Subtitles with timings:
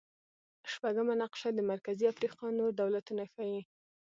[0.71, 3.61] شپږمه نقشه د مرکزي افریقا نور دولتونه ښيي.